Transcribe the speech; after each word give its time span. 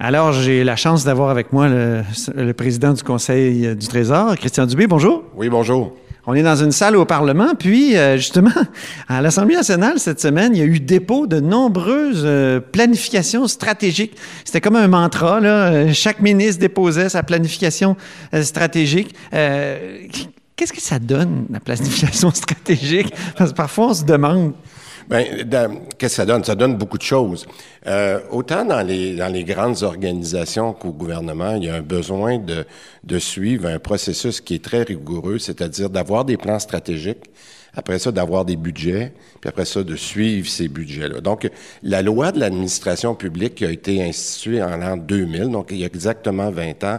Alors, 0.00 0.32
j'ai 0.32 0.62
la 0.62 0.76
chance 0.76 1.02
d'avoir 1.02 1.28
avec 1.28 1.52
moi 1.52 1.66
le, 1.68 2.52
président 2.52 2.92
du 2.92 3.02
Conseil 3.02 3.74
du 3.74 3.88
Trésor, 3.88 4.36
Christian 4.36 4.64
Dubé. 4.64 4.86
Bonjour. 4.86 5.24
Oui, 5.34 5.48
bonjour. 5.48 5.92
On 6.24 6.34
est 6.34 6.42
dans 6.44 6.54
une 6.54 6.70
salle 6.70 6.94
au 6.94 7.04
Parlement, 7.04 7.56
puis 7.58 7.96
euh, 7.96 8.16
justement, 8.16 8.52
à 9.08 9.20
l'Assemblée 9.20 9.56
nationale 9.56 9.98
cette 9.98 10.20
semaine, 10.20 10.54
il 10.54 10.58
y 10.60 10.62
a 10.62 10.66
eu 10.66 10.78
dépôt 10.78 11.26
de 11.26 11.40
nombreuses 11.40 12.22
euh, 12.24 12.60
planifications 12.60 13.48
stratégiques. 13.48 14.14
C'était 14.44 14.60
comme 14.60 14.76
un 14.76 14.86
mantra, 14.86 15.40
là. 15.40 15.72
Euh, 15.72 15.92
chaque 15.92 16.20
ministre 16.20 16.60
déposait 16.60 17.08
sa 17.08 17.24
planification 17.24 17.96
stratégique. 18.40 19.16
Qu'est-ce 19.32 20.72
que 20.72 20.80
ça 20.80 21.00
donne, 21.00 21.46
la 21.50 21.58
planification 21.58 22.30
stratégique? 22.34 23.12
Parce 23.36 23.50
que 23.50 23.56
parfois, 23.56 23.88
on 23.88 23.94
se 23.94 24.04
demande. 24.04 24.52
Bien, 25.08 25.24
qu'est-ce 25.96 25.98
que 25.98 26.08
ça 26.08 26.26
donne? 26.26 26.44
Ça 26.44 26.54
donne 26.54 26.76
beaucoup 26.76 26.98
de 26.98 27.02
choses. 27.02 27.46
Euh, 27.86 28.20
autant 28.30 28.66
dans 28.66 28.86
les, 28.86 29.16
dans 29.16 29.32
les 29.32 29.42
grandes 29.42 29.82
organisations 29.82 30.74
qu'au 30.74 30.92
gouvernement, 30.92 31.54
il 31.54 31.64
y 31.64 31.70
a 31.70 31.76
un 31.76 31.80
besoin 31.80 32.36
de, 32.36 32.66
de 33.04 33.18
suivre 33.18 33.66
un 33.68 33.78
processus 33.78 34.42
qui 34.42 34.56
est 34.56 34.62
très 34.62 34.82
rigoureux, 34.82 35.38
c'est-à-dire 35.38 35.88
d'avoir 35.88 36.26
des 36.26 36.36
plans 36.36 36.58
stratégiques, 36.58 37.24
après 37.74 37.98
ça, 37.98 38.12
d'avoir 38.12 38.44
des 38.44 38.56
budgets, 38.56 39.12
puis 39.40 39.48
après 39.48 39.64
ça, 39.64 39.82
de 39.82 39.96
suivre 39.96 40.46
ces 40.46 40.68
budgets-là. 40.68 41.22
Donc, 41.22 41.48
la 41.82 42.02
loi 42.02 42.30
de 42.30 42.40
l'administration 42.40 43.14
publique 43.14 43.54
qui 43.54 43.64
a 43.64 43.70
été 43.70 44.02
instituée 44.02 44.62
en 44.62 44.76
l'an 44.76 44.98
2000, 44.98 45.48
donc 45.48 45.68
il 45.70 45.78
y 45.78 45.84
a 45.84 45.86
exactement 45.86 46.50
20 46.50 46.84
ans, 46.84 46.98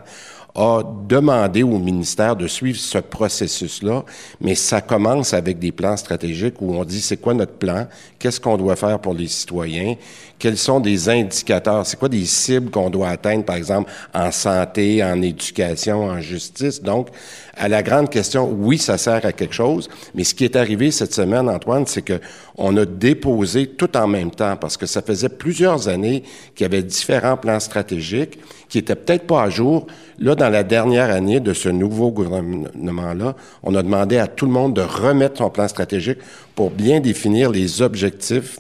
a 0.56 0.82
demandé 1.08 1.64
au 1.64 1.78
ministère 1.78 2.36
de 2.36 2.48
suivre 2.48 2.80
ce 2.80 2.98
processus-là, 2.98 4.04
mais 4.42 4.56
ça 4.56 4.82
commence 4.82 5.34
avec 5.34 5.60
des 5.60 5.72
plans 5.72 5.96
stratégiques 5.96 6.62
où 6.62 6.74
on 6.76 6.84
dit 6.84 7.02
c'est 7.02 7.18
quoi 7.18 7.34
notre 7.34 7.54
plan, 7.54 7.88
qu'est-ce 8.18 8.40
qu'on 8.40 8.58
doit 8.58 8.76
faire 8.76 9.00
pour 9.00 9.14
les 9.14 9.28
citoyens, 9.28 9.96
quels 10.40 10.58
sont 10.58 10.80
des 10.80 11.10
indicateurs, 11.10 11.86
c'est 11.86 12.00
quoi 12.00 12.10
des 12.10 12.26
cibles 12.26 12.72
qu'on 12.72 12.90
doit 12.90 13.10
atteindre, 13.10 13.44
par 13.44 13.58
exemple, 13.58 13.92
en 14.14 14.32
santé, 14.32 15.04
en 15.04 15.22
éducation, 15.22 16.06
en 16.06 16.22
justice? 16.22 16.82
Donc, 16.82 17.10
à 17.56 17.68
la 17.68 17.84
grande 17.84 18.10
question, 18.10 18.50
oui, 18.50 18.78
ça 18.78 18.98
sert 18.98 19.26
à 19.26 19.34
quelque 19.34 19.54
chose, 19.54 19.90
mais 20.16 20.24
ce 20.24 20.34
qui 20.34 20.46
est 20.46 20.56
arrivé 20.56 20.92
cette 20.92 21.14
semaine, 21.14 21.50
Antoine, 21.50 21.86
c'est 21.86 22.02
que 22.02 22.20
on 22.58 22.76
a 22.78 22.86
déposé 22.86 23.68
tout 23.68 23.96
en 23.96 24.08
même 24.08 24.32
temps, 24.32 24.56
parce 24.56 24.78
que 24.78 24.86
ça 24.86 25.02
faisait 25.02 25.30
plusieurs 25.30 25.88
années 25.88 26.24
qu'il 26.56 26.66
y 26.66 26.66
avait 26.66 26.84
différents 26.84 27.38
plans 27.38 27.60
stratégiques 27.60 28.40
qui 28.68 28.78
étaient 28.78 28.96
peut-être 28.96 29.26
pas 29.28 29.44
à 29.44 29.50
jour. 29.50 29.88
Là, 30.20 30.36
dans 30.36 30.49
la 30.50 30.64
dernière 30.64 31.10
année 31.10 31.40
de 31.40 31.54
ce 31.54 31.70
nouveau 31.70 32.12
gouvernement-là, 32.12 33.36
on 33.64 33.76
a 33.76 33.84
demandé 33.84 34.18
à 34.18 34.28
tout 34.28 34.46
le 34.46 34.52
monde 34.52 34.76
de 34.76 34.82
remettre 34.82 35.38
son 35.38 35.50
plan 35.50 35.68
stratégique 35.68 36.20
pour 36.56 36.72
bien 36.72 37.00
définir 37.00 37.52
les 37.52 37.82
objectifs 37.82 38.60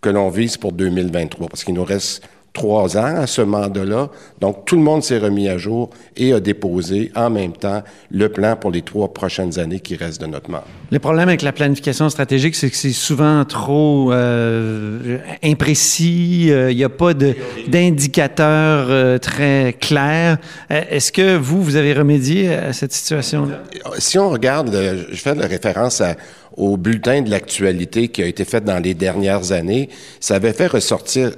que 0.00 0.08
l'on 0.08 0.30
vise 0.30 0.56
pour 0.56 0.72
2023, 0.72 1.48
parce 1.48 1.64
qu'il 1.64 1.74
nous 1.74 1.84
reste 1.84 2.22
trois 2.52 2.96
ans 2.96 3.16
à 3.16 3.26
ce 3.26 3.42
mandat-là. 3.42 4.08
Donc, 4.40 4.64
tout 4.64 4.76
le 4.76 4.82
monde 4.82 5.02
s'est 5.02 5.18
remis 5.18 5.48
à 5.48 5.56
jour 5.56 5.90
et 6.16 6.32
a 6.32 6.40
déposé 6.40 7.12
en 7.14 7.30
même 7.30 7.52
temps 7.52 7.82
le 8.10 8.28
plan 8.28 8.56
pour 8.56 8.70
les 8.70 8.82
trois 8.82 9.12
prochaines 9.12 9.58
années 9.58 9.80
qui 9.80 9.96
restent 9.96 10.20
de 10.20 10.26
notre 10.26 10.50
mandat. 10.50 10.64
Le 10.90 10.98
problème 10.98 11.28
avec 11.28 11.42
la 11.42 11.52
planification 11.52 12.08
stratégique, 12.10 12.56
c'est 12.56 12.70
que 12.70 12.76
c'est 12.76 12.92
souvent 12.92 13.44
trop 13.44 14.12
euh, 14.12 15.18
imprécis. 15.44 16.48
Euh, 16.50 16.72
il 16.72 16.76
n'y 16.76 16.84
a 16.84 16.88
pas 16.88 17.14
d'indicateurs 17.14 18.86
euh, 18.90 19.18
très 19.18 19.76
clairs. 19.80 20.38
Est-ce 20.68 21.12
que 21.12 21.36
vous, 21.36 21.62
vous 21.62 21.76
avez 21.76 21.92
remédié 21.92 22.52
à 22.52 22.72
cette 22.72 22.92
situation-là? 22.92 23.62
Si 23.98 24.18
on 24.18 24.30
regarde, 24.30 24.76
je 25.10 25.16
fais 25.16 25.34
la 25.34 25.46
référence 25.46 26.00
à, 26.00 26.16
au 26.56 26.76
bulletin 26.76 27.22
de 27.22 27.30
l'actualité 27.30 28.08
qui 28.08 28.22
a 28.22 28.26
été 28.26 28.44
fait 28.44 28.62
dans 28.62 28.78
les 28.78 28.94
dernières 28.94 29.52
années, 29.52 29.88
ça 30.18 30.34
avait 30.34 30.52
fait 30.52 30.66
ressortir 30.66 31.30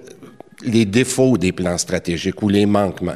les 0.64 0.84
défauts 0.84 1.36
des 1.36 1.52
plans 1.52 1.78
stratégiques 1.78 2.42
ou 2.42 2.48
les 2.48 2.66
manquements. 2.66 3.12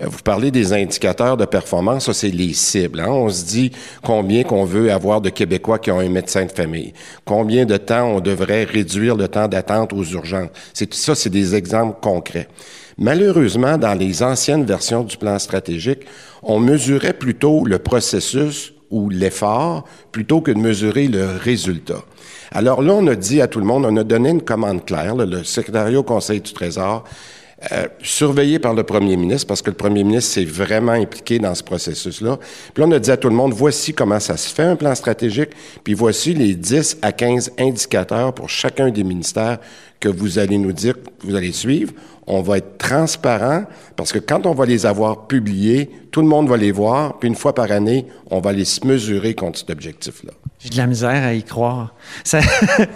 Euh, 0.00 0.06
vous 0.06 0.22
parlez 0.22 0.50
des 0.50 0.72
indicateurs 0.72 1.36
de 1.36 1.44
performance, 1.44 2.06
ça 2.06 2.14
c'est 2.14 2.30
les 2.30 2.52
cibles. 2.52 3.00
Hein? 3.00 3.10
On 3.10 3.28
se 3.28 3.44
dit 3.44 3.72
combien 4.02 4.42
qu'on 4.42 4.64
veut 4.64 4.92
avoir 4.92 5.20
de 5.20 5.30
Québécois 5.30 5.78
qui 5.78 5.90
ont 5.90 6.00
un 6.00 6.08
médecin 6.08 6.44
de 6.44 6.52
famille, 6.52 6.92
combien 7.24 7.64
de 7.64 7.76
temps 7.76 8.08
on 8.16 8.20
devrait 8.20 8.64
réduire 8.64 9.16
le 9.16 9.28
temps 9.28 9.48
d'attente 9.48 9.92
aux 9.92 10.04
urgences. 10.04 10.50
C'est 10.72 10.92
ça, 10.94 11.14
c'est 11.14 11.30
des 11.30 11.54
exemples 11.54 11.98
concrets. 12.00 12.48
Malheureusement, 12.98 13.76
dans 13.76 13.94
les 13.94 14.22
anciennes 14.22 14.64
versions 14.64 15.04
du 15.04 15.16
plan 15.18 15.38
stratégique, 15.38 16.00
on 16.42 16.58
mesurait 16.58 17.12
plutôt 17.12 17.64
le 17.64 17.78
processus 17.78 18.72
ou 18.90 19.08
l'effort 19.10 19.84
plutôt 20.12 20.40
que 20.40 20.50
de 20.50 20.58
mesurer 20.58 21.08
le 21.08 21.36
résultat. 21.36 22.04
Alors 22.52 22.82
là, 22.82 22.94
on 22.94 23.06
a 23.06 23.14
dit 23.14 23.40
à 23.40 23.48
tout 23.48 23.58
le 23.58 23.66
monde, 23.66 23.84
on 23.84 23.96
a 23.96 24.04
donné 24.04 24.30
une 24.30 24.42
commande 24.42 24.84
claire, 24.84 25.16
le 25.16 25.44
secrétariat 25.44 25.98
au 25.98 26.02
Conseil 26.02 26.40
du 26.40 26.52
Trésor, 26.52 27.04
euh, 27.72 27.86
surveillé 28.02 28.58
par 28.58 28.74
le 28.74 28.82
premier 28.82 29.16
ministre, 29.16 29.46
parce 29.46 29.62
que 29.62 29.70
le 29.70 29.76
premier 29.76 30.04
ministre 30.04 30.34
s'est 30.34 30.44
vraiment 30.44 30.92
impliqué 30.92 31.38
dans 31.38 31.54
ce 31.54 31.62
processus-là. 31.62 32.36
Puis 32.74 32.82
là, 32.82 32.86
on 32.86 32.92
a 32.92 32.98
dit 32.98 33.10
à 33.10 33.16
tout 33.16 33.30
le 33.30 33.34
monde, 33.34 33.54
voici 33.54 33.94
comment 33.94 34.20
ça 34.20 34.36
se 34.36 34.54
fait, 34.54 34.62
un 34.62 34.76
plan 34.76 34.94
stratégique, 34.94 35.50
puis 35.82 35.94
voici 35.94 36.34
les 36.34 36.54
10 36.54 36.98
à 37.00 37.12
15 37.12 37.52
indicateurs 37.58 38.34
pour 38.34 38.50
chacun 38.50 38.90
des 38.90 39.04
ministères 39.04 39.58
que 40.00 40.08
vous 40.08 40.38
allez 40.38 40.58
nous 40.58 40.72
dire, 40.72 40.94
que 40.94 41.26
vous 41.26 41.34
allez 41.34 41.52
suivre. 41.52 41.92
On 42.28 42.42
va 42.42 42.58
être 42.58 42.76
transparent, 42.76 43.64
parce 43.94 44.12
que 44.12 44.18
quand 44.18 44.46
on 44.46 44.54
va 44.54 44.66
les 44.66 44.84
avoir 44.84 45.28
publiés, 45.28 45.90
tout 46.10 46.22
le 46.22 46.26
monde 46.26 46.48
va 46.48 46.56
les 46.56 46.72
voir, 46.72 47.18
puis 47.18 47.28
une 47.28 47.36
fois 47.36 47.54
par 47.54 47.70
année, 47.70 48.06
on 48.30 48.40
va 48.40 48.52
les 48.52 48.64
mesurer 48.84 49.34
contre 49.34 49.60
cet 49.60 49.70
objectif-là. 49.70 50.32
J'ai 50.58 50.70
de 50.70 50.76
la 50.76 50.86
misère 50.86 51.22
à 51.22 51.34
y 51.34 51.44
croire. 51.44 51.94
Ça... 52.24 52.40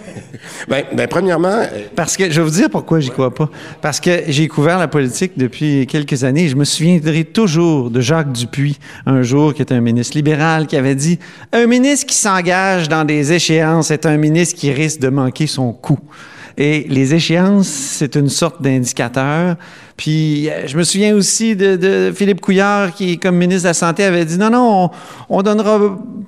ben, 0.67 0.83
ben, 0.91 1.07
premièrement... 1.07 1.59
Euh, 1.59 1.87
Parce 1.95 2.17
que, 2.17 2.29
je 2.29 2.41
vais 2.41 2.45
vous 2.45 2.53
dire 2.53 2.69
pourquoi 2.69 2.99
j'y 2.99 3.09
crois 3.09 3.33
pas. 3.33 3.49
Parce 3.81 4.01
que 4.01 4.23
j'ai 4.27 4.47
couvert 4.47 4.77
la 4.79 4.87
politique 4.87 5.37
depuis 5.37 5.87
quelques 5.87 6.25
années. 6.25 6.49
Je 6.49 6.55
me 6.55 6.65
souviendrai 6.65 7.23
toujours 7.23 7.89
de 7.89 8.01
Jacques 8.01 8.33
Dupuis, 8.33 8.79
un 9.05 9.21
jour, 9.21 9.53
qui 9.53 9.61
était 9.61 9.75
un 9.75 9.81
ministre 9.81 10.17
libéral, 10.17 10.67
qui 10.67 10.75
avait 10.75 10.95
dit 10.95 11.19
«Un 11.53 11.67
ministre 11.67 12.07
qui 12.07 12.15
s'engage 12.15 12.89
dans 12.89 13.05
des 13.05 13.31
échéances 13.31 13.91
est 13.91 14.05
un 14.05 14.17
ministre 14.17 14.59
qui 14.59 14.71
risque 14.73 14.99
de 14.99 15.09
manquer 15.09 15.47
son 15.47 15.71
coup.» 15.71 15.99
Et 16.63 16.85
les 16.87 17.15
échéances, 17.15 17.65
c'est 17.65 18.13
une 18.13 18.29
sorte 18.29 18.61
d'indicateur. 18.61 19.55
Puis 19.97 20.47
euh, 20.47 20.67
je 20.67 20.77
me 20.77 20.83
souviens 20.83 21.15
aussi 21.15 21.55
de, 21.55 22.11
Philippe 22.15 22.39
Couillard 22.39 22.93
qui, 22.93 23.17
comme 23.17 23.35
ministre 23.35 23.63
de 23.63 23.69
la 23.69 23.73
Santé, 23.73 24.03
avait 24.03 24.25
dit 24.25 24.37
non, 24.37 24.51
non, 24.51 24.83
on, 24.83 25.39
on 25.39 25.41
donnera 25.41 25.79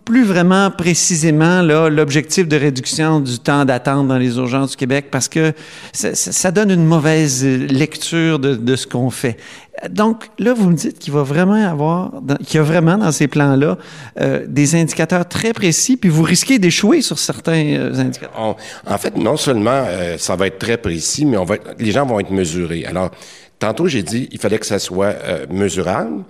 plus 0.06 0.24
vraiment 0.24 0.70
précisément 0.70 1.62
l'objectif 1.62 2.48
de 2.48 2.58
réduction 2.58 3.20
du 3.20 3.40
temps 3.40 3.66
d'attente 3.66 4.08
dans 4.08 4.18
les 4.18 4.38
urgences 4.38 4.72
du 4.72 4.78
Québec 4.78 5.08
parce 5.12 5.28
que 5.28 5.54
ça, 5.94 6.52
donne 6.52 6.72
une 6.72 6.86
mauvaise 6.86 7.46
lecture 7.46 8.40
de, 8.40 8.76
ce 8.76 8.86
qu'on 8.86 9.10
fait. 9.10 9.38
Donc 9.90 10.30
là, 10.38 10.54
vous 10.54 10.70
me 10.70 10.76
dites 10.76 11.00
qu'il 11.00 11.14
va 11.14 11.24
vraiment 11.24 11.54
avoir, 11.54 12.12
qu'il 12.46 12.58
y 12.58 12.60
a 12.60 12.64
vraiment 12.64 12.98
dans 12.98 13.12
ces 13.12 13.28
plans-là 13.28 13.78
euh, 14.20 14.46
des 14.48 14.76
indicateurs 14.76 15.28
très 15.28 15.52
précis, 15.52 15.98
puis 15.98 16.10
vous 16.10 16.22
risquez 16.22 16.60
d'échouer 16.60 17.02
sur 17.02 17.18
certains 17.18 17.66
euh, 17.76 18.00
indicateurs. 18.00 18.56
en 18.86 18.98
fait, 18.98 19.18
non 19.18 19.36
seulement 19.36 19.84
ça 20.23 20.35
va 20.35 20.47
être 20.47 20.59
très 20.59 20.78
précis, 20.78 21.25
mais 21.25 21.38
on 21.38 21.44
va, 21.44 21.56
les 21.79 21.91
gens 21.91 22.06
vont 22.06 22.19
être 22.19 22.31
mesurés. 22.31 22.85
Alors, 22.85 23.11
tantôt 23.59 23.88
j'ai 23.88 24.03
dit 24.03 24.28
il 24.31 24.39
fallait 24.39 24.59
que 24.59 24.66
ça 24.66 24.79
soit 24.79 25.16
mesurable. 25.50 26.23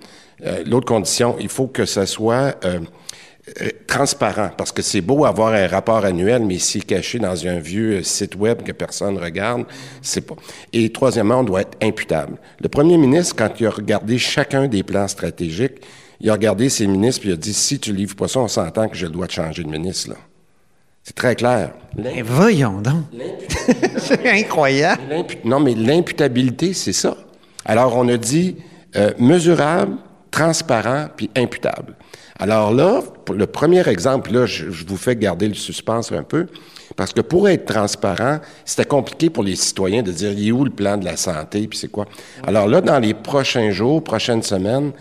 L'autre 0.66 0.86
condition, 0.86 1.36
il 1.40 1.48
faut 1.48 1.68
que 1.68 1.86
ça 1.86 2.06
soit 2.06 2.56
euh, 3.60 3.68
transparent, 3.86 4.50
parce 4.56 4.72
que 4.72 4.80
c'est 4.80 5.02
beau 5.02 5.26
avoir 5.26 5.52
un 5.52 5.66
rapport 5.66 6.02
annuel, 6.06 6.46
mais 6.46 6.58
s'il 6.58 6.80
est 6.80 6.84
caché 6.84 7.18
dans 7.18 7.46
un 7.46 7.58
vieux 7.58 8.02
site 8.02 8.36
web 8.36 8.62
que 8.62 8.72
personne 8.72 9.18
regarde, 9.18 9.66
c'est 10.00 10.22
pas. 10.22 10.34
Et 10.72 10.90
troisièmement, 10.90 11.40
on 11.40 11.44
doit 11.44 11.60
être 11.60 11.76
imputable. 11.82 12.38
Le 12.58 12.70
premier 12.70 12.96
ministre, 12.96 13.36
quand 13.36 13.50
il 13.60 13.66
a 13.66 13.70
regardé 13.70 14.16
chacun 14.16 14.66
des 14.66 14.82
plans 14.82 15.08
stratégiques, 15.08 15.82
il 16.20 16.30
a 16.30 16.32
regardé 16.32 16.70
ses 16.70 16.86
ministres 16.86 17.20
puis 17.20 17.30
il 17.30 17.34
a 17.34 17.36
dit 17.36 17.52
si 17.52 17.78
tu 17.78 17.92
livres 17.92 18.16
pas 18.16 18.28
ça, 18.28 18.40
on 18.40 18.48
s'entend 18.48 18.88
que 18.88 18.96
je 18.96 19.06
dois 19.06 19.26
te 19.26 19.34
changer 19.34 19.62
de 19.62 19.68
ministre 19.68 20.10
là. 20.10 20.16
C'est 21.04 21.14
très 21.14 21.36
clair. 21.36 21.72
Mais 21.96 22.22
voyons 22.22 22.80
donc. 22.80 23.04
c'est 23.98 24.26
incroyable. 24.26 25.02
Non, 25.44 25.60
mais 25.60 25.74
l'imputabilité, 25.74 26.72
c'est 26.72 26.94
ça. 26.94 27.14
Alors, 27.66 27.94
on 27.96 28.08
a 28.08 28.16
dit 28.16 28.56
euh, 28.96 29.12
mesurable, 29.18 29.96
transparent, 30.30 31.08
puis 31.14 31.30
imputable. 31.36 31.94
Alors 32.38 32.72
là, 32.72 33.00
le 33.32 33.46
premier 33.46 33.86
exemple, 33.88 34.32
là, 34.32 34.46
je, 34.46 34.64
vous 34.86 34.96
fais 34.96 35.14
garder 35.14 35.46
le 35.46 35.54
suspense 35.54 36.10
un 36.10 36.24
peu, 36.24 36.46
parce 36.96 37.12
que 37.12 37.20
pour 37.20 37.48
être 37.48 37.66
transparent, 37.66 38.40
c'était 38.64 38.84
compliqué 38.84 39.30
pour 39.30 39.44
les 39.44 39.56
citoyens 39.56 40.02
de 40.02 40.10
dire, 40.10 40.32
il 40.32 40.48
est 40.48 40.52
où 40.52 40.64
le 40.64 40.70
plan 40.70 40.96
de 40.96 41.04
la 41.04 41.16
santé, 41.16 41.68
puis 41.68 41.78
c'est 41.78 41.90
quoi? 41.90 42.06
Alors 42.44 42.66
là, 42.66 42.80
dans 42.80 42.98
les 42.98 43.14
prochains 43.14 43.70
jours, 43.70 44.02
prochaines 44.02 44.42
semaines, 44.42 44.92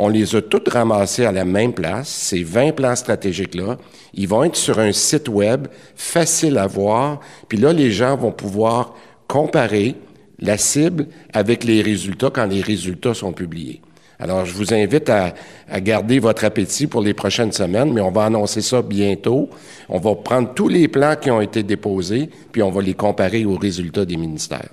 on 0.00 0.08
les 0.08 0.36
a 0.36 0.40
toutes 0.40 0.68
ramassés 0.68 1.24
à 1.24 1.32
la 1.32 1.44
même 1.44 1.72
place, 1.72 2.08
ces 2.08 2.44
20 2.44 2.70
plans 2.70 2.94
stratégiques-là. 2.94 3.78
Ils 4.14 4.28
vont 4.28 4.44
être 4.44 4.54
sur 4.54 4.78
un 4.78 4.92
site 4.92 5.28
web 5.28 5.66
facile 5.96 6.56
à 6.56 6.68
voir, 6.68 7.18
puis 7.48 7.58
là, 7.58 7.72
les 7.72 7.90
gens 7.90 8.16
vont 8.16 8.30
pouvoir 8.30 8.94
comparer 9.26 9.96
la 10.38 10.56
cible 10.56 11.08
avec 11.32 11.64
les 11.64 11.82
résultats 11.82 12.30
quand 12.32 12.46
les 12.46 12.60
résultats 12.60 13.12
sont 13.12 13.32
publiés. 13.32 13.82
Alors, 14.20 14.46
je 14.46 14.54
vous 14.54 14.72
invite 14.72 15.10
à, 15.10 15.34
garder 15.80 16.20
votre 16.20 16.44
appétit 16.44 16.86
pour 16.86 17.02
les 17.02 17.14
prochaines 17.14 17.52
semaines, 17.52 17.92
mais 17.92 18.00
on 18.00 18.12
va 18.12 18.26
annoncer 18.26 18.60
ça 18.60 18.82
bientôt. 18.82 19.50
On 19.88 19.98
va 19.98 20.14
prendre 20.14 20.54
tous 20.54 20.68
les 20.68 20.86
plans 20.86 21.16
qui 21.20 21.30
ont 21.32 21.40
été 21.40 21.64
déposés, 21.64 22.30
puis 22.52 22.62
on 22.62 22.70
va 22.70 22.82
les 22.82 22.94
comparer 22.94 23.44
aux 23.44 23.56
résultats 23.56 24.04
des 24.04 24.16
ministères. 24.16 24.70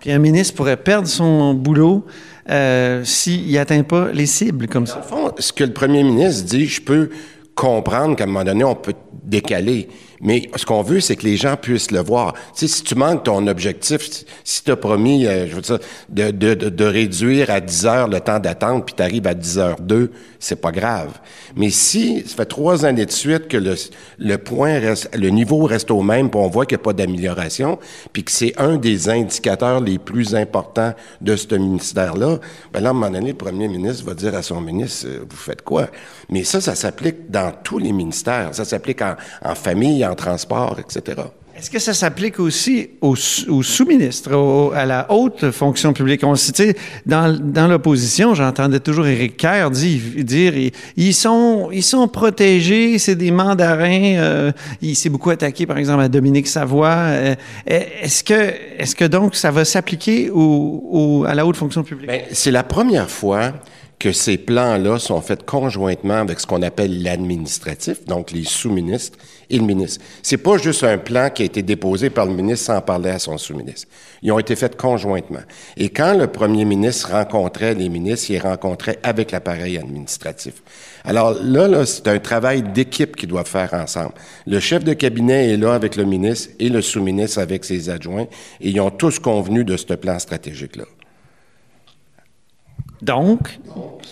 Puis 0.00 0.10
un 0.10 0.18
ministre 0.18 0.54
pourrait 0.56 0.78
perdre 0.78 1.06
son 1.06 1.54
boulot 1.54 2.04
euh, 2.50 3.04
s'il 3.04 3.52
n'atteint 3.52 3.82
pas 3.82 4.10
les 4.12 4.26
cibles 4.26 4.68
comme 4.68 4.86
ça? 4.86 4.98
Au 4.98 5.02
fond, 5.02 5.30
ce 5.38 5.52
que 5.52 5.64
le 5.64 5.72
premier 5.72 6.02
ministre 6.02 6.44
dit, 6.46 6.66
je 6.66 6.80
peux 6.80 7.10
comprendre 7.54 8.16
qu'à 8.16 8.24
un 8.24 8.26
moment 8.26 8.44
donné, 8.44 8.64
on 8.64 8.74
peut 8.74 8.94
décaler. 9.24 9.88
Mais 10.22 10.48
ce 10.54 10.64
qu'on 10.64 10.82
veut, 10.82 11.00
c'est 11.00 11.16
que 11.16 11.24
les 11.24 11.36
gens 11.36 11.56
puissent 11.56 11.90
le 11.90 12.00
voir. 12.00 12.34
Tu 12.34 12.66
sais, 12.66 12.68
si 12.68 12.84
tu 12.84 12.94
manques 12.94 13.24
ton 13.24 13.44
objectif, 13.48 14.24
si 14.44 14.62
tu 14.62 14.70
as 14.70 14.76
promis, 14.76 15.26
euh, 15.26 15.48
je 15.48 15.56
veux 15.56 15.60
dire, 15.60 15.78
de, 16.08 16.30
de, 16.30 16.54
de, 16.54 16.84
réduire 16.84 17.50
à 17.50 17.60
10 17.60 17.86
heures 17.86 18.08
le 18.08 18.20
temps 18.20 18.38
d'attente, 18.38 18.86
puis 18.86 18.94
tu 18.94 19.02
arrives 19.02 19.26
à 19.26 19.34
10 19.34 19.58
heures 19.58 19.80
2, 19.80 20.12
c'est 20.38 20.60
pas 20.60 20.70
grave. 20.70 21.18
Mais 21.56 21.70
si 21.70 22.22
ça 22.26 22.36
fait 22.36 22.46
trois 22.46 22.84
années 22.84 23.04
de 23.04 23.10
suite 23.10 23.48
que 23.48 23.56
le, 23.56 23.74
le 24.18 24.38
point 24.38 24.78
reste, 24.78 25.10
le 25.16 25.28
niveau 25.30 25.64
reste 25.64 25.90
au 25.90 26.02
même, 26.02 26.30
puis 26.30 26.40
on 26.40 26.48
voit 26.48 26.66
qu'il 26.66 26.76
n'y 26.76 26.82
a 26.82 26.84
pas 26.84 26.92
d'amélioration, 26.92 27.80
puis 28.12 28.22
que 28.22 28.30
c'est 28.30 28.54
un 28.58 28.76
des 28.76 29.08
indicateurs 29.08 29.80
les 29.80 29.98
plus 29.98 30.36
importants 30.36 30.94
de 31.20 31.34
ce 31.34 31.54
ministère-là, 31.54 32.38
ben 32.72 32.80
là, 32.80 32.88
à 32.88 32.90
un 32.90 32.94
moment 32.94 33.10
donné, 33.10 33.30
le 33.30 33.36
premier 33.36 33.66
ministre 33.66 34.04
va 34.04 34.14
dire 34.14 34.36
à 34.36 34.42
son 34.42 34.60
ministre, 34.60 35.06
euh, 35.08 35.24
vous 35.28 35.36
faites 35.36 35.62
quoi? 35.62 35.88
Mais 36.30 36.44
ça, 36.44 36.60
ça 36.60 36.76
s'applique 36.76 37.30
dans 37.30 37.52
tous 37.64 37.78
les 37.78 37.92
ministères. 37.92 38.54
Ça 38.54 38.64
s'applique 38.64 39.02
en, 39.02 39.16
en 39.44 39.54
famille, 39.54 40.04
transport, 40.14 40.78
etc. 40.78 41.22
Est-ce 41.62 41.70
que 41.70 41.78
ça 41.78 41.92
s'applique 41.94 42.40
aussi 42.40 42.90
aux, 43.02 43.14
sous-ministres, 43.14 44.72
à 44.74 44.86
la 44.86 45.06
haute 45.12 45.50
fonction 45.50 45.92
publique? 45.92 46.24
On 46.24 46.34
dans, 47.04 47.38
dans 47.38 47.68
l'opposition, 47.68 48.34
j'entendais 48.34 48.80
toujours 48.80 49.06
Éric 49.06 49.36
Kerr 49.36 49.70
dire, 49.70 50.00
dire 50.24 50.72
ils, 50.96 51.14
sont, 51.14 51.68
ils 51.70 51.84
sont 51.84 52.08
protégés, 52.08 52.98
c'est 52.98 53.14
des 53.14 53.30
mandarins. 53.30 54.16
Euh, 54.16 54.52
il 54.80 54.96
s'est 54.96 55.10
beaucoup 55.10 55.30
attaqué, 55.30 55.66
par 55.66 55.76
exemple, 55.76 56.02
à 56.02 56.08
Dominique 56.08 56.48
Savoie. 56.48 56.88
Euh, 56.88 57.34
est-ce 57.66 58.24
que, 58.24 58.54
est-ce 58.78 58.96
que 58.96 59.04
donc 59.04 59.36
ça 59.36 59.50
va 59.50 59.64
s'appliquer 59.64 60.30
au, 60.32 61.24
à 61.28 61.34
la 61.34 61.46
haute 61.46 61.56
fonction 61.56 61.84
publique? 61.84 62.08
Bien, 62.08 62.22
c'est 62.32 62.50
la 62.50 62.64
première 62.64 63.10
fois 63.10 63.52
que 64.02 64.10
ces 64.10 64.36
plans-là 64.36 64.98
sont 64.98 65.20
faits 65.20 65.44
conjointement 65.46 66.16
avec 66.16 66.40
ce 66.40 66.46
qu'on 66.48 66.62
appelle 66.62 67.04
l'administratif, 67.04 68.04
donc 68.04 68.32
les 68.32 68.42
sous-ministres 68.42 69.16
et 69.48 69.58
le 69.58 69.64
ministre. 69.64 70.04
C'est 70.24 70.38
pas 70.38 70.56
juste 70.56 70.82
un 70.82 70.98
plan 70.98 71.30
qui 71.30 71.42
a 71.42 71.44
été 71.44 71.62
déposé 71.62 72.10
par 72.10 72.26
le 72.26 72.34
ministre 72.34 72.66
sans 72.66 72.80
parler 72.80 73.10
à 73.10 73.20
son 73.20 73.38
sous-ministre. 73.38 73.86
Ils 74.20 74.32
ont 74.32 74.40
été 74.40 74.56
faits 74.56 74.76
conjointement. 74.76 75.42
Et 75.76 75.88
quand 75.90 76.18
le 76.18 76.26
premier 76.26 76.64
ministre 76.64 77.12
rencontrait 77.12 77.74
les 77.74 77.88
ministres, 77.88 78.32
il 78.32 78.40
rencontrait 78.40 78.98
avec 79.04 79.30
l'appareil 79.30 79.78
administratif. 79.78 80.54
Alors 81.04 81.36
là, 81.40 81.68
là 81.68 81.86
c'est 81.86 82.08
un 82.08 82.18
travail 82.18 82.64
d'équipe 82.64 83.14
qu'ils 83.14 83.28
doivent 83.28 83.46
faire 83.46 83.72
ensemble. 83.72 84.14
Le 84.48 84.58
chef 84.58 84.82
de 84.82 84.94
cabinet 84.94 85.50
est 85.50 85.58
là 85.58 85.74
avec 85.74 85.94
le 85.94 86.04
ministre 86.04 86.50
et 86.58 86.70
le 86.70 86.82
sous-ministre 86.82 87.38
avec 87.38 87.64
ses 87.64 87.88
adjoints, 87.88 88.26
et 88.60 88.70
ils 88.70 88.80
ont 88.80 88.90
tous 88.90 89.20
convenu 89.20 89.62
de 89.62 89.76
ce 89.76 89.94
plan 89.94 90.18
stratégique-là. 90.18 90.86
Donc, 93.02 93.58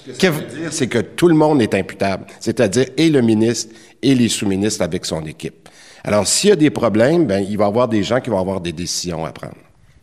ce 0.04 0.10
que 0.10 0.20
ça 0.20 0.30
veut 0.30 0.44
dire, 0.46 0.72
c'est 0.72 0.88
que 0.88 0.98
tout 0.98 1.28
le 1.28 1.34
monde 1.34 1.62
est 1.62 1.74
imputable, 1.74 2.26
c'est-à-dire 2.40 2.86
et 2.96 3.08
le 3.08 3.20
ministre 3.20 3.72
et 4.02 4.16
les 4.16 4.28
sous-ministres 4.28 4.82
avec 4.82 5.06
son 5.06 5.24
équipe. 5.24 5.68
Alors, 6.02 6.26
s'il 6.26 6.50
y 6.50 6.52
a 6.52 6.56
des 6.56 6.70
problèmes, 6.70 7.24
ben, 7.24 7.44
il 7.48 7.56
va 7.56 7.66
y 7.66 7.68
avoir 7.68 7.86
des 7.86 8.02
gens 8.02 8.20
qui 8.20 8.30
vont 8.30 8.40
avoir 8.40 8.60
des 8.60 8.72
décisions 8.72 9.24
à 9.24 9.30
prendre. 9.30 9.54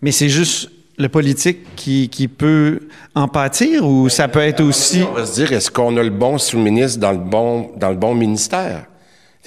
Mais 0.02 0.12
c'est 0.12 0.30
juste 0.30 0.72
le 0.98 1.10
politique 1.10 1.76
qui, 1.76 2.08
qui 2.08 2.28
peut 2.28 2.80
en 3.14 3.28
pâtir 3.28 3.86
ou 3.86 4.08
ça 4.08 4.28
peut 4.28 4.40
être 4.40 4.64
aussi... 4.64 5.02
On 5.04 5.14
va 5.14 5.26
se 5.26 5.34
dire, 5.34 5.52
est-ce 5.52 5.70
qu'on 5.70 5.98
a 5.98 6.04
le 6.04 6.10
bon 6.10 6.38
sous-ministre 6.38 7.00
dans 7.00 7.12
le 7.12 7.18
bon, 7.18 7.72
dans 7.78 7.90
le 7.90 7.96
bon 7.96 8.16
ministère? 8.16 8.86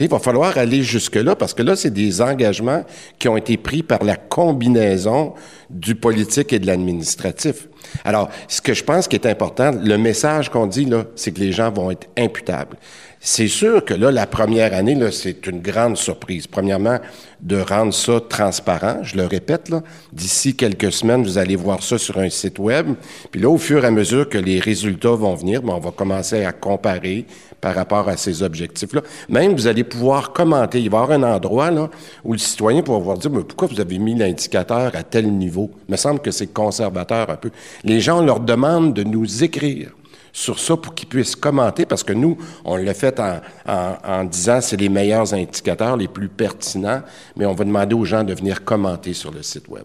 Il 0.00 0.08
va 0.08 0.18
falloir 0.18 0.56
aller 0.56 0.82
jusque-là 0.82 1.36
parce 1.36 1.52
que 1.52 1.62
là, 1.62 1.76
c'est 1.76 1.90
des 1.90 2.22
engagements 2.22 2.84
qui 3.18 3.28
ont 3.28 3.36
été 3.36 3.58
pris 3.58 3.82
par 3.82 4.02
la 4.02 4.16
combinaison 4.16 5.34
du 5.68 5.94
politique 5.94 6.52
et 6.54 6.58
de 6.58 6.66
l'administratif. 6.66 7.68
Alors, 8.04 8.30
ce 8.48 8.62
que 8.62 8.72
je 8.72 8.82
pense 8.82 9.08
qui 9.08 9.16
est 9.16 9.26
important, 9.26 9.72
le 9.72 9.98
message 9.98 10.48
qu'on 10.48 10.66
dit 10.66 10.86
là, 10.86 11.04
c'est 11.16 11.32
que 11.32 11.40
les 11.40 11.52
gens 11.52 11.70
vont 11.70 11.90
être 11.90 12.08
imputables. 12.16 12.76
C'est 13.22 13.48
sûr 13.48 13.84
que 13.84 13.92
là, 13.92 14.10
la 14.10 14.26
première 14.26 14.72
année, 14.72 14.98
c'est 15.12 15.46
une 15.46 15.60
grande 15.60 15.98
surprise. 15.98 16.46
Premièrement, 16.46 16.98
de 17.42 17.60
rendre 17.60 17.92
ça 17.92 18.18
transparent. 18.26 19.00
Je 19.02 19.14
le 19.14 19.26
répète, 19.26 19.70
d'ici 20.10 20.56
quelques 20.56 20.90
semaines, 20.90 21.22
vous 21.22 21.36
allez 21.36 21.54
voir 21.54 21.82
ça 21.82 21.98
sur 21.98 22.16
un 22.16 22.30
site 22.30 22.58
web. 22.58 22.94
Puis 23.30 23.42
là, 23.42 23.50
au 23.50 23.58
fur 23.58 23.84
et 23.84 23.88
à 23.88 23.90
mesure 23.90 24.26
que 24.26 24.38
les 24.38 24.58
résultats 24.58 25.10
vont 25.10 25.34
venir, 25.34 25.60
ben, 25.60 25.74
on 25.74 25.80
va 25.80 25.90
commencer 25.90 26.46
à 26.46 26.52
comparer 26.52 27.26
par 27.60 27.74
rapport 27.74 28.08
à 28.08 28.16
ces 28.16 28.42
objectifs-là. 28.42 29.02
Même, 29.28 29.52
vous 29.52 29.66
allez 29.66 29.84
pouvoir 29.84 30.32
commenter. 30.32 30.80
Il 30.80 30.88
va 30.88 31.00
y 31.00 31.02
avoir 31.02 31.18
un 31.18 31.22
endroit 31.22 31.70
là, 31.70 31.90
où 32.24 32.32
le 32.32 32.38
citoyen 32.38 32.80
pourra 32.80 33.16
dire, 33.16 33.30
mais 33.30 33.44
pourquoi 33.44 33.68
vous 33.68 33.82
avez 33.82 33.98
mis 33.98 34.14
l'indicateur 34.14 34.92
à 34.94 35.02
tel 35.02 35.30
niveau? 35.30 35.70
Me 35.90 35.96
semble 35.96 36.20
que 36.20 36.30
c'est 36.30 36.46
conservateur 36.54 37.28
un 37.28 37.36
peu. 37.36 37.50
Les 37.84 38.00
gens 38.00 38.22
leur 38.22 38.40
demandent 38.40 38.94
de 38.94 39.04
nous 39.04 39.44
écrire 39.44 39.90
sur 40.32 40.58
ça 40.58 40.76
pour 40.76 40.94
qu'ils 40.94 41.08
puissent 41.08 41.36
commenter, 41.36 41.86
parce 41.86 42.02
que 42.02 42.12
nous, 42.12 42.38
on 42.64 42.76
l'a 42.76 42.94
fait 42.94 43.18
en, 43.20 43.40
en, 43.66 43.96
en 44.06 44.24
disant 44.24 44.60
c'est 44.60 44.76
les 44.76 44.88
meilleurs 44.88 45.34
indicateurs, 45.34 45.96
les 45.96 46.08
plus 46.08 46.28
pertinents, 46.28 47.02
mais 47.36 47.46
on 47.46 47.54
va 47.54 47.64
demander 47.64 47.94
aux 47.94 48.04
gens 48.04 48.24
de 48.24 48.34
venir 48.34 48.64
commenter 48.64 49.12
sur 49.12 49.30
le 49.32 49.42
site 49.42 49.68
Web. 49.68 49.84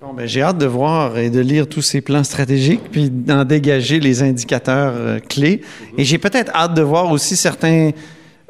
Bon, 0.00 0.12
ben, 0.12 0.26
j'ai 0.26 0.42
hâte 0.42 0.58
de 0.58 0.66
voir 0.66 1.16
et 1.16 1.30
de 1.30 1.40
lire 1.40 1.66
tous 1.66 1.80
ces 1.80 2.02
plans 2.02 2.24
stratégiques, 2.24 2.90
puis 2.90 3.08
d'en 3.08 3.44
dégager 3.44 4.00
les 4.00 4.22
indicateurs 4.22 4.92
euh, 4.96 5.18
clés. 5.18 5.62
Et 5.96 6.04
j'ai 6.04 6.18
peut-être 6.18 6.52
hâte 6.54 6.74
de 6.74 6.82
voir 6.82 7.10
aussi 7.10 7.36
certains 7.36 7.92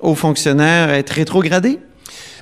hauts 0.00 0.16
fonctionnaires 0.16 0.90
être 0.90 1.10
rétrogradés. 1.10 1.78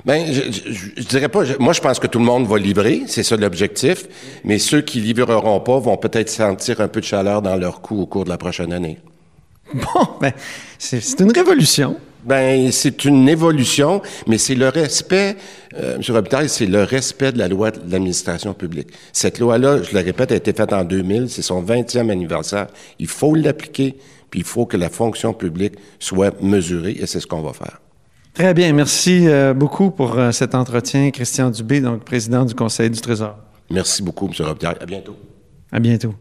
Ben, 0.05 0.25
je, 0.31 0.51
je, 0.51 1.01
je, 1.01 1.07
dirais 1.07 1.29
pas. 1.29 1.43
moi, 1.59 1.73
je 1.73 1.81
pense 1.81 1.99
que 1.99 2.07
tout 2.07 2.19
le 2.19 2.25
monde 2.25 2.47
va 2.47 2.57
livrer, 2.57 3.03
c'est 3.07 3.23
ça 3.23 3.37
l'objectif. 3.37 4.05
Mais 4.43 4.59
ceux 4.59 4.81
qui 4.81 4.99
livreront 4.99 5.59
pas 5.59 5.79
vont 5.79 5.97
peut-être 5.97 6.29
sentir 6.29 6.81
un 6.81 6.87
peu 6.87 6.99
de 6.99 7.05
chaleur 7.05 7.41
dans 7.41 7.55
leur 7.55 7.81
cou 7.81 8.01
au 8.01 8.05
cours 8.05 8.25
de 8.25 8.29
la 8.29 8.37
prochaine 8.37 8.73
année. 8.73 8.99
Bon, 9.73 10.07
ben, 10.21 10.33
c'est 10.77 11.19
une 11.19 11.31
révolution. 11.31 11.97
Ben, 12.25 12.71
c'est 12.71 13.03
une 13.03 13.27
évolution, 13.27 14.01
mais 14.27 14.37
c'est 14.37 14.55
le 14.55 14.69
respect, 14.69 15.35
euh, 15.77 15.95
M. 15.95 16.01
Robitaille, 16.15 16.47
c'est 16.47 16.65
le 16.65 16.83
respect 16.83 17.33
de 17.33 17.37
la 17.37 17.49
loi 17.49 17.71
de 17.71 17.79
l'administration 17.91 18.53
publique. 18.53 18.89
Cette 19.11 19.39
loi-là, 19.39 19.83
je 19.83 19.93
le 19.93 19.99
répète, 19.99 20.31
a 20.31 20.35
été 20.35 20.53
faite 20.53 20.71
en 20.71 20.85
2000, 20.85 21.29
c'est 21.29 21.41
son 21.41 21.61
20e 21.61 22.09
anniversaire. 22.09 22.67
Il 22.99 23.07
faut 23.07 23.35
l'appliquer, 23.35 23.97
puis 24.29 24.39
il 24.39 24.45
faut 24.45 24.65
que 24.65 24.77
la 24.77 24.89
fonction 24.89 25.33
publique 25.33 25.73
soit 25.99 26.41
mesurée, 26.41 26.95
et 26.97 27.07
c'est 27.07 27.19
ce 27.19 27.27
qu'on 27.27 27.41
va 27.41 27.51
faire. 27.51 27.81
Très 28.33 28.53
bien. 28.53 28.73
Merci 28.73 29.27
euh, 29.27 29.53
beaucoup 29.53 29.91
pour 29.91 30.17
euh, 30.17 30.31
cet 30.31 30.55
entretien. 30.55 31.11
Christian 31.11 31.49
Dubé, 31.51 31.81
donc 31.81 32.03
président 32.03 32.45
du 32.45 32.55
Conseil 32.55 32.89
du 32.89 32.99
Trésor. 32.99 33.37
Merci 33.69 34.01
beaucoup, 34.01 34.27
M. 34.27 34.33
Robitaille. 34.45 34.75
À 34.79 34.85
bientôt. 34.85 35.15
À 35.71 35.79
bientôt. 35.79 36.15